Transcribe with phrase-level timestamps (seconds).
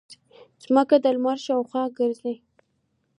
[0.63, 2.35] ځمکه د لمر شاوخوا ګرځي